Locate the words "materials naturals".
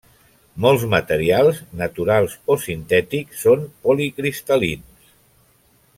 0.93-2.39